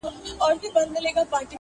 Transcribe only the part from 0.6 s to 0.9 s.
ته